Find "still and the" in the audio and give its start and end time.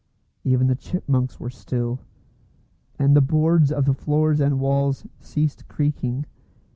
1.51-3.21